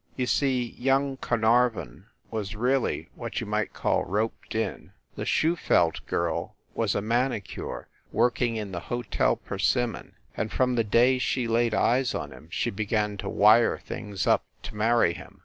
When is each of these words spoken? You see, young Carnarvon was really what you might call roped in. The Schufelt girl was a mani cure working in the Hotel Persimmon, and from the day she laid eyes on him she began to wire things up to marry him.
You 0.15 0.25
see, 0.25 0.71
young 0.79 1.17
Carnarvon 1.17 2.07
was 2.31 2.55
really 2.55 3.09
what 3.13 3.39
you 3.39 3.45
might 3.45 3.71
call 3.71 4.03
roped 4.03 4.55
in. 4.55 4.93
The 5.15 5.25
Schufelt 5.25 6.03
girl 6.07 6.55
was 6.73 6.95
a 6.95 7.03
mani 7.03 7.39
cure 7.39 7.87
working 8.11 8.55
in 8.55 8.71
the 8.71 8.79
Hotel 8.89 9.35
Persimmon, 9.35 10.15
and 10.35 10.51
from 10.51 10.73
the 10.73 10.83
day 10.83 11.19
she 11.19 11.47
laid 11.47 11.75
eyes 11.75 12.15
on 12.15 12.31
him 12.31 12.47
she 12.49 12.71
began 12.71 13.15
to 13.17 13.29
wire 13.29 13.77
things 13.77 14.25
up 14.25 14.43
to 14.63 14.75
marry 14.75 15.13
him. 15.13 15.39